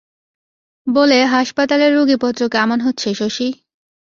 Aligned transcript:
বলে, 0.87 1.19
হাসপাতালে 1.25 1.85
রোগীপত্র 1.89 2.41
কেমন 2.49 2.77
হচ্ছে 2.81 3.09
শশী? 3.13 3.47